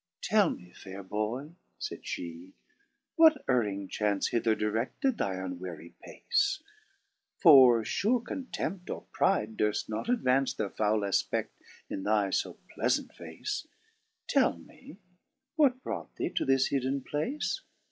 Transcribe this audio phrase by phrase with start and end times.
[0.19, 1.51] 4" Tell me, fair Boy!
[1.79, 2.53] (fayd flie)
[3.17, 6.63] what erring chance Hither direAed thy unwwy pace?
[7.37, 11.49] For fure Contempt or Pride durft not advance Their foule afpecft
[11.87, 13.67] in thy fo pleafant face:
[14.27, 14.97] Tell me,
[15.55, 17.61] what brought thee to this hidden place